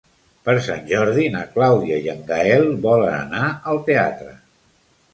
Per 0.47 0.53
Sant 0.67 0.81
Jordi 0.91 1.25
na 1.35 1.43
Clàudia 1.51 2.01
i 2.07 2.11
en 2.15 2.25
Gaël 2.33 2.69
volen 2.89 3.17
anar 3.21 3.55
al 3.75 3.87
teatre. 3.93 4.39